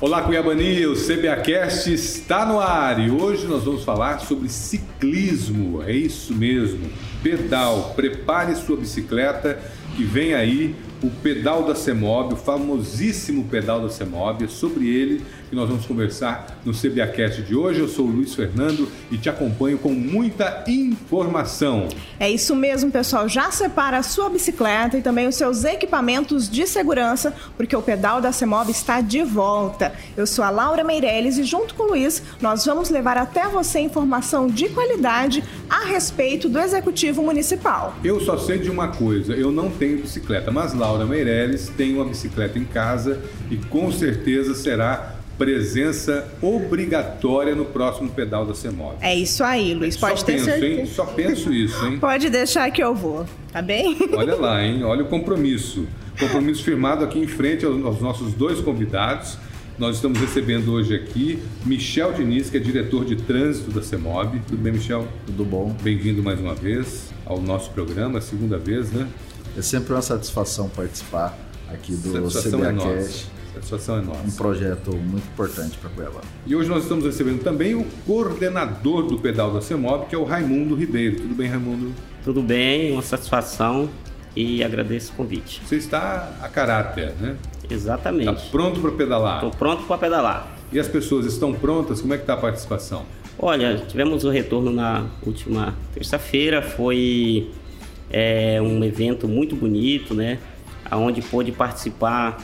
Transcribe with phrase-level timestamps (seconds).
[0.00, 5.90] Olá Cuiabania, o CBAcast está no ar e hoje nós vamos falar sobre ciclismo, é
[5.90, 6.88] isso mesmo,
[7.20, 9.60] pedal, prepare sua bicicleta
[9.96, 15.24] que vem aí o pedal da CEMOB, o famosíssimo pedal da CEMOB, é sobre ele
[15.48, 17.80] que nós vamos conversar no CBAcast de hoje.
[17.80, 21.88] Eu sou o Luiz Fernando e te acompanho com muita informação.
[22.20, 23.28] É isso mesmo, pessoal.
[23.28, 28.20] Já separa a sua bicicleta e também os seus equipamentos de segurança, porque o pedal
[28.20, 29.92] da CEMOB está de volta.
[30.16, 33.80] Eu sou a Laura Meirelles e junto com o Luiz, nós vamos levar até você
[33.80, 37.94] informação de qualidade a respeito do Executivo Municipal.
[38.04, 42.04] Eu só sei de uma coisa, eu não tenho bicicleta, mas Laura Meirelles tem uma
[42.04, 48.96] bicicleta em casa e com certeza será presença obrigatória no próximo pedal da CEMOV.
[49.00, 49.96] É isso aí, Luiz.
[49.96, 50.80] Pode Só ter penso, certeza.
[50.80, 50.86] hein?
[50.86, 51.98] Só penso isso, hein?
[51.98, 53.96] Pode deixar que eu vou, tá bem?
[54.12, 54.82] Olha lá, hein?
[54.82, 55.86] Olha o compromisso.
[56.18, 59.38] Compromisso firmado aqui em frente aos nossos dois convidados.
[59.78, 64.40] Nós estamos recebendo hoje aqui Michel Diniz, que é diretor de trânsito da CEMOB.
[64.48, 65.06] Tudo bem, Michel?
[65.24, 65.72] Tudo bom?
[65.80, 69.06] Bem-vindo mais uma vez ao nosso programa, segunda vez, né?
[69.56, 73.37] É sempre uma satisfação participar aqui do Satisfação é nossa.
[73.54, 74.36] Satisfação é um nossa.
[74.36, 76.20] projeto muito importante para Cuiabá.
[76.46, 80.24] E hoje nós estamos recebendo também o coordenador do pedal da CEMOB, que é o
[80.24, 81.16] Raimundo Ribeiro.
[81.16, 81.92] Tudo bem, Raimundo?
[82.22, 83.88] Tudo bem, uma satisfação
[84.36, 85.60] e agradeço o convite.
[85.64, 87.36] Você está a caráter, né?
[87.62, 88.50] Está Exatamente.
[88.50, 89.36] pronto para pedalar.
[89.36, 90.56] Estou pronto para pedalar.
[90.70, 92.00] E as pessoas estão prontas?
[92.00, 93.04] Como é que está a participação?
[93.38, 97.50] Olha, tivemos o retorno na última terça-feira, foi
[98.10, 100.38] é, um evento muito bonito, né?
[100.90, 102.38] Onde pôde participar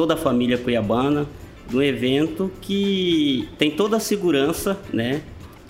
[0.00, 1.26] toda a família cuiabana
[1.68, 5.20] do evento que tem toda a segurança, né?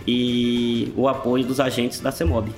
[0.06, 2.48] E o apoio dos agentes da CEMOB.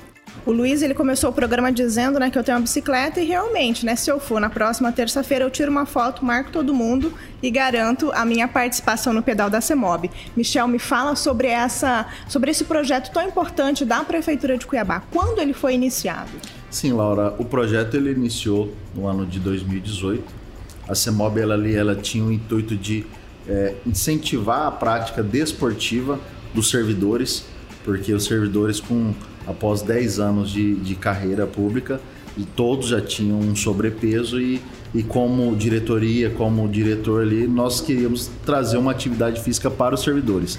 [0.44, 3.86] O Luiz, ele começou o programa dizendo, né, que eu tenho uma bicicleta e realmente,
[3.86, 7.50] né, se eu for na próxima terça-feira, eu tiro uma foto, marco todo mundo e
[7.50, 10.10] garanto a minha participação no pedal da CEMOB.
[10.36, 15.02] Michel, me fala sobre essa, sobre esse projeto tão importante da Prefeitura de Cuiabá.
[15.10, 16.30] Quando ele foi iniciado?
[16.70, 20.41] Sim, Laura, o projeto ele iniciou no ano de 2018.
[20.88, 23.04] A CEMOB ela, ali, ela tinha o intuito de
[23.48, 26.18] é, incentivar a prática desportiva
[26.54, 27.44] dos servidores,
[27.84, 29.14] porque os servidores com
[29.46, 32.00] após 10 anos de, de carreira pública
[32.36, 34.60] e todos já tinham um sobrepeso e,
[34.94, 40.58] e como diretoria, como diretor ali, nós queríamos trazer uma atividade física para os servidores.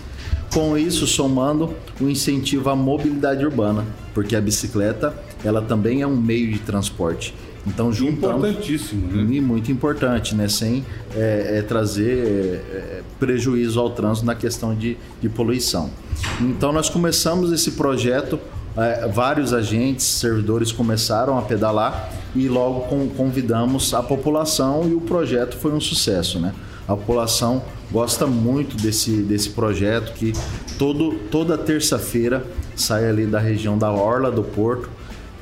[0.54, 6.16] Com isso, somando o incentivo à mobilidade urbana, porque a bicicleta ela também é um
[6.16, 7.34] meio de transporte.
[7.66, 9.35] Então juntamos Importantíssimo, né?
[9.35, 10.50] e muito importante, né?
[10.50, 10.84] Sem
[11.16, 15.90] é, é, trazer é, é, prejuízo ao trânsito na questão de, de poluição.
[16.41, 18.38] Então nós começamos esse projeto,
[18.75, 25.00] é, vários agentes, servidores começaram a pedalar e logo con- convidamos a população e o
[25.00, 26.53] projeto foi um sucesso, né?
[26.85, 30.34] A população gosta muito desse, desse projeto que
[30.78, 32.44] todo, toda terça-feira
[32.75, 34.90] sai ali da região da Orla do Porto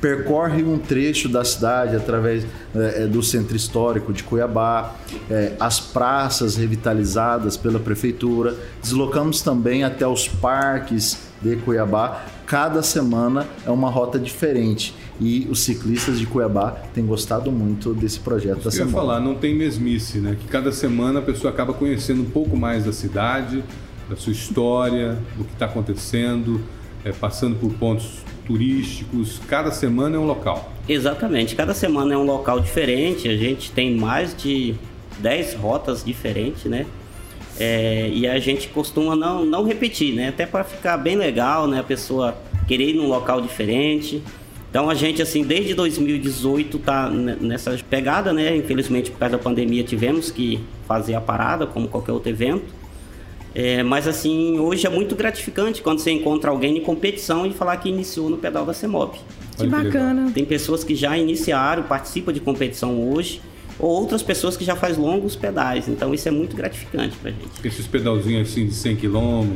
[0.02, 4.96] percorre um trecho da cidade através eh, do centro histórico de Cuiabá,
[5.30, 12.24] eh, as praças revitalizadas pela prefeitura, deslocamos também até os parques de Cuiabá.
[12.46, 18.18] Cada semana é uma rota diferente e os ciclistas de Cuiabá têm gostado muito desse
[18.18, 18.92] projeto da Eu ia semana.
[18.92, 20.36] falar, não tem mesmice, né?
[20.38, 23.62] Que cada semana a pessoa acaba conhecendo um pouco mais da cidade,
[24.10, 26.60] da sua história, do que está acontecendo,
[27.04, 29.40] é, passando por pontos turísticos.
[29.48, 30.70] Cada semana é um local.
[30.88, 34.74] Exatamente, cada semana é um local diferente, a gente tem mais de
[35.18, 36.84] 10 rotas diferentes, né?
[37.58, 40.28] É, e a gente costuma não, não repetir, né?
[40.28, 41.80] Até para ficar bem legal, né?
[41.80, 42.36] A pessoa
[42.66, 44.22] querer ir num local diferente.
[44.70, 48.56] Então a gente, assim, desde 2018 tá ne- nessa pegada, né?
[48.56, 52.64] Infelizmente, por causa da pandemia, tivemos que fazer a parada, como qualquer outro evento.
[53.54, 57.76] É, mas assim, hoje é muito gratificante quando você encontra alguém em competição e falar
[57.76, 59.18] que iniciou no pedal da CEMOB.
[59.58, 60.30] Que bacana.
[60.34, 63.42] Tem pessoas que já iniciaram, participam de competição hoje,
[63.78, 65.86] ou outras pessoas que já faz longos pedais.
[65.86, 67.42] Então isso é muito gratificante pra gente.
[67.62, 69.46] Esses pedalzinhos assim de 100 km.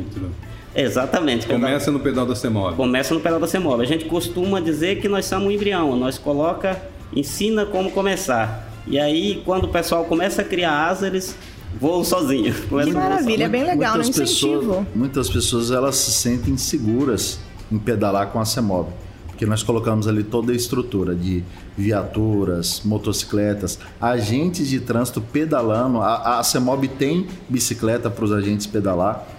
[0.75, 1.47] Exatamente.
[1.47, 2.75] pedal- Começa no pedal da CEMOB.
[2.75, 3.81] Começa no pedal da CEMOB.
[3.81, 5.95] A gente costuma dizer que nós somos um embrião.
[5.95, 6.79] Nós coloca,
[7.15, 8.67] ensina como começar.
[8.85, 11.35] E aí, quando o pessoal começa a criar asa, eles
[12.69, 13.43] Começam a voar maravilha.
[13.45, 14.23] é bem legal, muitas né?
[14.23, 14.59] Incentivo.
[14.59, 17.39] Pessoas, muitas pessoas elas se sentem seguras
[17.71, 18.89] em pedalar com a CEMOB.
[19.27, 21.43] Porque nós colocamos ali toda a estrutura de
[21.77, 26.01] viaturas, motocicletas, agentes de trânsito pedalando.
[26.01, 29.36] A, a CEMOB tem bicicleta para os agentes pedalar.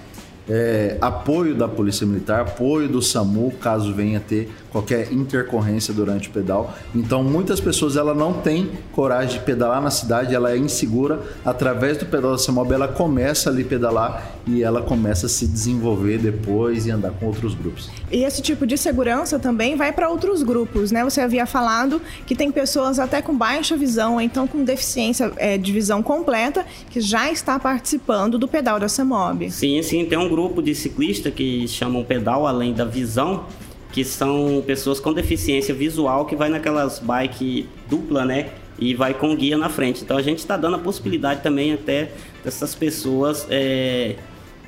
[0.48, 6.32] É, apoio da Polícia Militar, apoio do SAMU, caso venha ter qualquer intercorrência durante o
[6.32, 6.74] pedal.
[6.94, 11.20] Então, muitas pessoas ela não tem coragem de pedalar na cidade, ela é insegura.
[11.44, 15.46] Através do pedal da Semob, ela começa ali a pedalar e ela começa a se
[15.46, 17.90] desenvolver depois e andar com outros grupos.
[18.10, 21.04] E esse tipo de segurança também vai para outros grupos, né?
[21.04, 25.72] Você havia falado que tem pessoas até com baixa visão, então com deficiência é, de
[25.72, 29.50] visão completa, que já está participando do pedal da Semob.
[29.50, 33.46] Sim, sim, tem um grupo de ciclistas que chamam pedal além da visão,
[33.92, 38.50] que são pessoas com deficiência visual que vai naquelas bike dupla, né?
[38.78, 40.04] E vai com guia na frente.
[40.04, 42.12] Então a gente está dando a possibilidade também até
[42.44, 44.14] dessas pessoas é,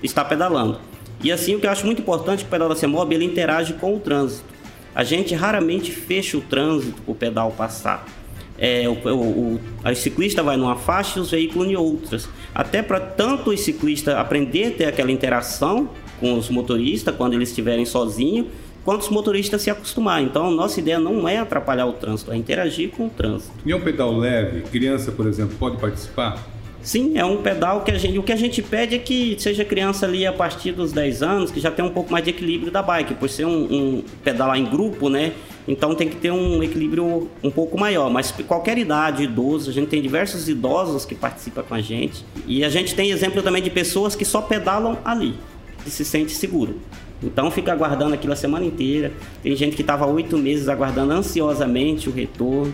[0.03, 0.81] estar pedalando.
[1.23, 3.95] E assim, o que eu acho muito importante, o pedal da CEMOB, ele interage com
[3.95, 4.45] o trânsito.
[4.95, 8.07] A gente raramente fecha o trânsito para o pedal passar.
[8.61, 12.29] É, o, o, o, ciclista vai numa faixa e os veículos em outras.
[12.55, 15.89] Até para tanto o ciclista aprender a ter aquela interação
[16.21, 18.49] com os motoristas quando eles estiverem sozinhos,
[18.85, 20.23] quanto os motoristas se acostumar.
[20.23, 23.53] Então, nossa ideia não é atrapalhar o trânsito, é interagir com o trânsito.
[23.65, 24.61] E é um pedal leve?
[24.63, 26.60] Criança, por exemplo, pode participar?
[26.83, 29.65] Sim, é um pedal que a gente, o que a gente pede é que seja
[29.65, 32.73] criança ali a partir dos 10 anos, que já tem um pouco mais de equilíbrio
[32.73, 35.33] da bike, por ser um, um pedalar em grupo, né?
[35.69, 38.11] Então tem que ter um equilíbrio um pouco maior.
[38.11, 42.25] Mas qualquer idade, idoso, a gente tem diversos idosos que participam com a gente.
[42.47, 45.35] E a gente tem exemplo também de pessoas que só pedalam ali,
[45.85, 46.81] que se sente seguro.
[47.23, 49.13] Então fica aguardando aquilo a semana inteira.
[49.43, 52.73] Tem gente que estava oito meses aguardando ansiosamente o retorno.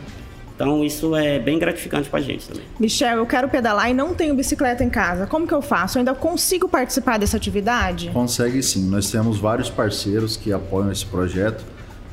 [0.57, 2.65] Então isso é bem gratificante para a gente também.
[2.81, 5.27] Michel, eu quero pedalar e não tenho bicicleta em casa.
[5.27, 5.99] Como que eu faço?
[5.99, 8.09] Eu ainda consigo participar dessa atividade?
[8.09, 8.89] Consegue sim.
[8.89, 11.63] Nós temos vários parceiros que apoiam esse projeto,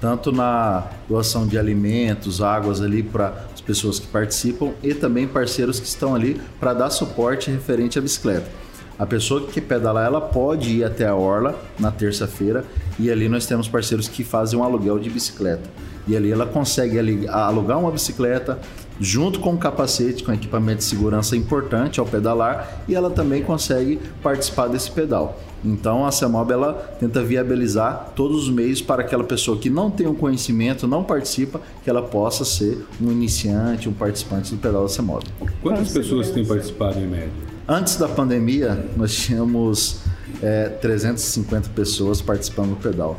[0.01, 5.79] tanto na doação de alimentos, águas ali para as pessoas que participam e também parceiros
[5.79, 8.47] que estão ali para dar suporte referente à bicicleta.
[8.97, 12.63] A pessoa que pedalar, ela pode ir até a Orla na terça-feira
[12.99, 15.67] e ali nós temos parceiros que fazem um aluguel de bicicleta.
[16.07, 18.59] E ali ela consegue ali, alugar uma bicicleta
[18.99, 23.99] junto com um capacete, com equipamento de segurança importante ao pedalar e ela também consegue
[24.21, 25.39] participar desse pedal.
[25.65, 30.05] Então a CEMOB ela tenta viabilizar todos os meios para aquela pessoa que não tem
[30.05, 34.83] o um conhecimento, não participa, que ela possa ser um iniciante, um participante do pedal
[34.83, 35.23] da CEMOB.
[35.61, 37.52] Quantas pessoas têm participado em média?
[37.68, 40.01] Antes da pandemia, nós tínhamos
[40.42, 43.18] é, 350 pessoas participando do pedal.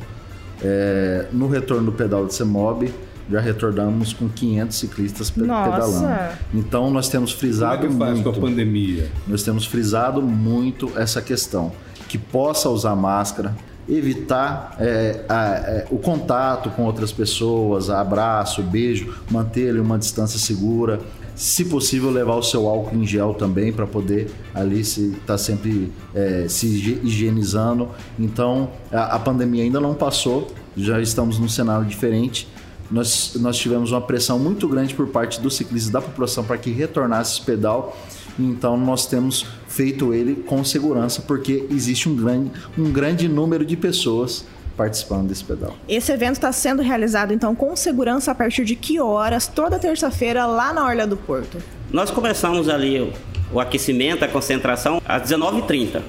[0.62, 2.92] É, no retorno do pedal de CEMOB,
[3.30, 5.70] já retornamos com 500 ciclistas Nossa.
[5.70, 6.38] pedalando.
[6.52, 8.32] Então nós temos frisado Como é que faz muito.
[8.32, 9.10] com a pandemia?
[9.26, 11.72] Nós temos frisado muito essa questão
[12.06, 13.56] que possa usar máscara,
[13.88, 21.00] evitar é, a, é, o contato com outras pessoas, abraço, beijo, manter uma distância segura
[21.34, 25.38] se possível levar o seu álcool em gel também para poder ali se estar tá
[25.38, 26.66] sempre é, se
[27.02, 27.88] higienizando.
[28.18, 32.48] Então a, a, pandemia ainda não passou, já estamos num cenário diferente.
[32.90, 36.70] Nós, nós tivemos uma pressão muito grande por parte dos ciclistas da população para que
[36.70, 37.96] retornasse esse pedal.
[38.38, 43.76] Então nós temos feito ele com segurança porque existe um grande, um grande número de
[43.76, 44.44] pessoas
[44.76, 45.76] participando desse pedal.
[45.88, 49.46] Esse evento está sendo realizado então com segurança a partir de que horas?
[49.46, 51.58] Toda terça-feira lá na Orla do Porto.
[51.92, 53.12] Nós começamos ali o,
[53.52, 56.02] o aquecimento, a concentração às 19h30.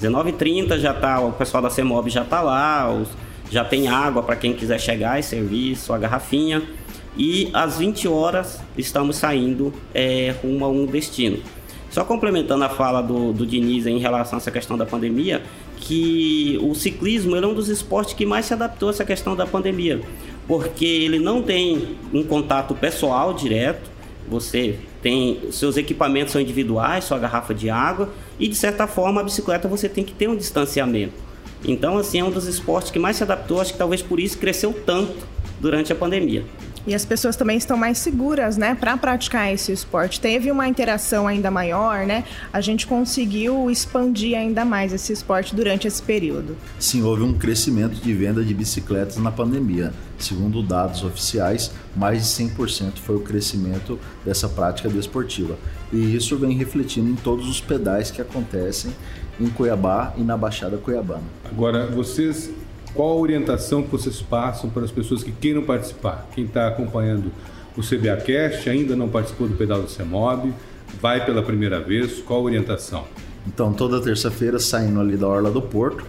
[0.00, 3.08] 19h30 já tá, o pessoal da CEMOB já está lá, os,
[3.50, 6.62] já tem água para quem quiser chegar e servir sua garrafinha.
[7.16, 11.38] E às 20 horas estamos saindo é, rumo a um destino.
[11.90, 15.42] Só complementando a fala do, do Diniz em relação a essa questão da pandemia,
[15.80, 19.46] que o ciclismo é um dos esportes que mais se adaptou a essa questão da
[19.46, 20.00] pandemia,
[20.46, 23.90] porque ele não tem um contato pessoal direto,
[24.28, 29.24] você tem seus equipamentos são individuais, sua garrafa de água e de certa forma a
[29.24, 31.14] bicicleta você tem que ter um distanciamento.
[31.64, 34.38] Então assim é um dos esportes que mais se adaptou, acho que talvez por isso
[34.38, 35.26] cresceu tanto
[35.60, 36.44] durante a pandemia.
[36.86, 40.18] E as pessoas também estão mais seguras, né, para praticar esse esporte.
[40.18, 42.24] Teve uma interação ainda maior, né?
[42.50, 46.56] A gente conseguiu expandir ainda mais esse esporte durante esse período.
[46.78, 49.92] Sim, houve um crescimento de venda de bicicletas na pandemia.
[50.18, 55.58] Segundo dados oficiais, mais de 100% foi o crescimento dessa prática desportiva.
[55.92, 58.92] E isso vem refletindo em todos os pedais que acontecem
[59.38, 61.24] em Cuiabá e na Baixada Cuiabana.
[61.44, 62.50] Agora, vocês
[62.94, 66.28] qual a orientação que vocês passam para as pessoas que queiram participar?
[66.34, 67.30] Quem está acompanhando
[67.76, 70.52] o CBAcast ainda não participou do pedal do CEMOB,
[71.00, 73.04] vai pela primeira vez, qual a orientação?
[73.46, 76.04] Então, toda terça-feira, saindo ali da Orla do Porto,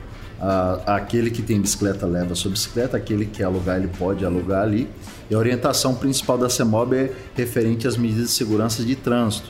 [0.86, 4.90] aquele que tem bicicleta leva sua bicicleta, aquele que quer alugar, ele pode alugar ali.
[5.30, 9.50] E a orientação principal da CEMOB é referente às medidas de segurança de trânsito.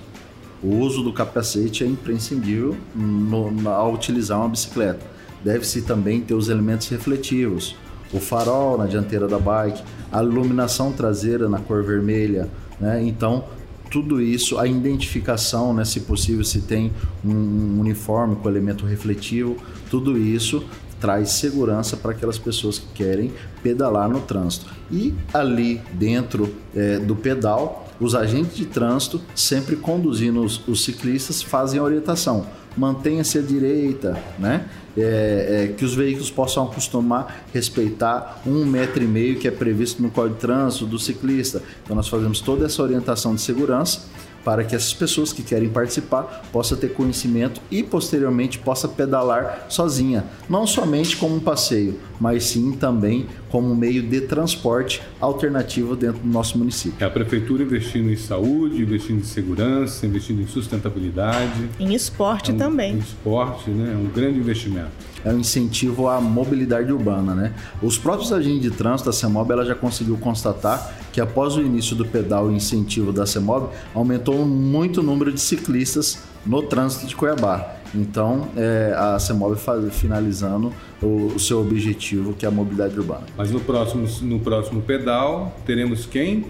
[0.61, 5.10] O uso do capacete é imprescindível no, ao utilizar uma bicicleta
[5.43, 7.75] deve-se também ter os elementos refletivos,
[8.13, 9.81] o farol na dianteira da bike,
[10.11, 13.03] a iluminação traseira na cor vermelha, né?
[13.03, 13.45] Então
[13.91, 16.93] tudo isso, a identificação, né, se possível, se tem
[17.25, 19.57] um uniforme com elemento refletivo,
[19.89, 20.63] tudo isso
[21.01, 24.67] traz segurança para aquelas pessoas que querem pedalar no trânsito.
[24.89, 31.41] E ali dentro é, do pedal, os agentes de trânsito, sempre conduzindo os, os ciclistas,
[31.41, 32.45] fazem a orientação.
[32.77, 34.65] Mantenha-se à direita, né?
[34.97, 40.03] É, é, que os veículos possam acostumar respeitar um metro e meio que é previsto
[40.03, 41.63] no Código de Trânsito do ciclista.
[41.83, 44.01] Então nós fazemos toda essa orientação de segurança
[44.43, 50.25] para que essas pessoas que querem participar possam ter conhecimento e posteriormente possa pedalar sozinha,
[50.49, 56.27] não somente como um passeio, mas sim também como meio de transporte alternativo dentro do
[56.27, 56.97] nosso município.
[56.99, 62.53] É a prefeitura investindo em saúde, investindo em segurança, investindo em sustentabilidade, em esporte é
[62.53, 62.95] um, também.
[62.95, 63.93] Em esporte, né?
[63.93, 67.53] É um grande investimento é um incentivo à mobilidade urbana, né?
[67.81, 71.95] Os próprios agentes de trânsito da CEMOB ela já conseguiu constatar que após o início
[71.95, 77.15] do pedal e incentivo da CEMOB, aumentou muito o número de ciclistas no trânsito de
[77.15, 77.80] Cuiabá.
[77.93, 79.57] Então, é, a CEMOB
[79.91, 83.25] finalizando o, o, seu objetivo, que é a mobilidade urbana.
[83.35, 86.45] Mas no próximo, no próximo pedal, teremos quem?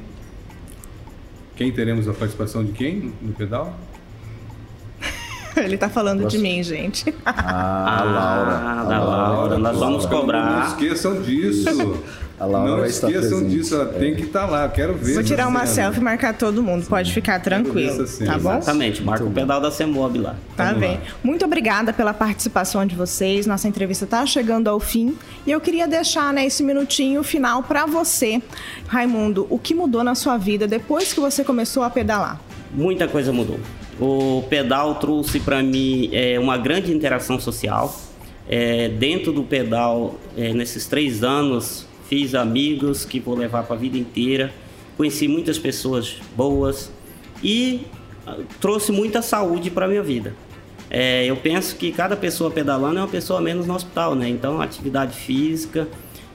[1.55, 3.75] Quem teremos a participação de quem no pedal?
[5.63, 6.35] Ele tá falando Nossa.
[6.35, 7.13] de mim, gente.
[7.25, 8.51] Ah, a Laura.
[8.51, 9.31] Ah, da Laura.
[9.33, 9.57] Laura.
[9.57, 10.59] Nós vamos cobrar.
[10.59, 11.97] Não esqueçam disso.
[12.41, 13.99] A Laura não esqueçam disso, ela é.
[13.99, 14.67] tem que estar tá lá.
[14.67, 15.13] Quero ver.
[15.13, 16.81] Vou tirar uma selfie e marcar todo mundo.
[16.81, 16.89] Sim.
[16.89, 18.03] Pode ficar tranquilo.
[18.25, 18.57] Tá bom?
[18.57, 19.03] Exatamente.
[19.03, 20.35] Marca o pedal da CEMOB lá.
[20.57, 20.95] Tá Vamos bem.
[20.95, 21.01] Lá.
[21.23, 23.45] Muito obrigada pela participação de vocês.
[23.45, 25.15] Nossa entrevista está chegando ao fim.
[25.45, 28.41] E eu queria deixar né, esse minutinho final para você,
[28.87, 29.45] Raimundo.
[29.47, 32.41] O que mudou na sua vida depois que você começou a pedalar?
[32.73, 33.59] Muita coisa mudou.
[33.99, 37.95] O pedal trouxe para mim é, uma grande interação social.
[38.47, 43.79] É, dentro do pedal, é, nesses três anos, fiz amigos que vou levar para a
[43.79, 44.51] vida inteira.
[44.97, 46.91] Conheci muitas pessoas boas
[47.43, 47.81] e
[48.25, 50.33] ah, trouxe muita saúde para minha vida.
[50.89, 54.27] É, eu penso que cada pessoa pedalando é uma pessoa menos no hospital, né?
[54.27, 55.87] Então, a atividade física,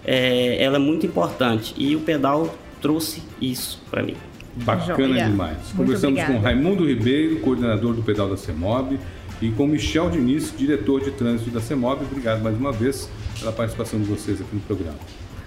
[0.05, 4.17] é, ela é muito importante e o pedal trouxe isso para mim.
[4.57, 5.57] Bacana demais.
[5.57, 6.33] Muito Conversamos obrigada.
[6.33, 8.99] com Raimundo Ribeiro, coordenador do pedal da CEMOB,
[9.41, 12.05] e com Michel Diniz, diretor de trânsito da CEMOB.
[12.05, 13.09] Obrigado mais uma vez
[13.39, 14.99] pela participação de vocês aqui no programa.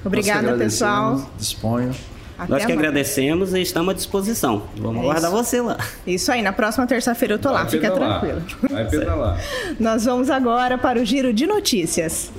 [0.06, 1.30] Obrigada, pessoal.
[1.38, 1.92] Disponho.
[2.38, 4.64] Até Nós que agradecemos e estamos à disposição.
[4.78, 5.78] Vamos é aguardar você lá.
[6.08, 8.42] Isso aí, na próxima terça-feira eu tô Vai lá, fica tranquilo.
[8.70, 9.42] Vai pedalar.
[9.78, 12.32] Nós vamos agora para o giro de notícias.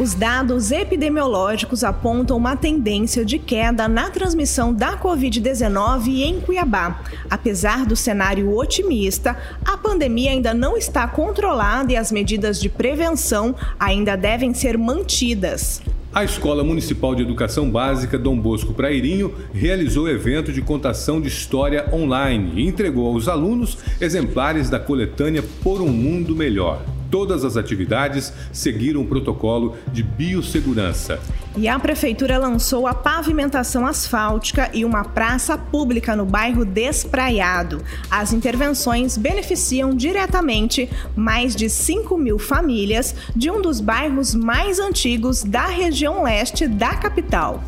[0.00, 7.02] Os dados epidemiológicos apontam uma tendência de queda na transmissão da Covid-19 em Cuiabá.
[7.28, 13.54] Apesar do cenário otimista, a pandemia ainda não está controlada e as medidas de prevenção
[13.78, 15.82] ainda devem ser mantidas.
[16.14, 21.90] A Escola Municipal de Educação Básica Dom Bosco Prairinho realizou evento de contação de história
[21.92, 26.82] online e entregou aos alunos exemplares da coletânea Por um Mundo Melhor.
[27.10, 31.18] Todas as atividades seguiram o protocolo de biossegurança.
[31.56, 37.82] E a prefeitura lançou a pavimentação asfáltica e uma praça pública no bairro Despraiado.
[38.08, 45.42] As intervenções beneficiam diretamente mais de 5 mil famílias de um dos bairros mais antigos
[45.42, 47.64] da região leste da capital.